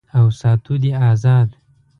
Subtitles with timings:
[0.17, 1.49] او ساتو دې آزاد